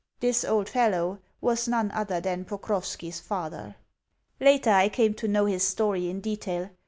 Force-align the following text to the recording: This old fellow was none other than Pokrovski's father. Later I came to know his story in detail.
This 0.19 0.43
old 0.43 0.67
fellow 0.67 1.19
was 1.41 1.67
none 1.67 1.91
other 1.91 2.19
than 2.19 2.43
Pokrovski's 2.43 3.19
father. 3.19 3.75
Later 4.39 4.71
I 4.71 4.89
came 4.89 5.13
to 5.13 5.27
know 5.27 5.45
his 5.45 5.61
story 5.61 6.09
in 6.09 6.21
detail. 6.21 6.71